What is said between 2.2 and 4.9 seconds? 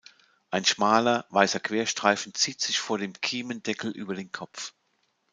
zieht sich vor dem Kiemendeckel über den Kopf.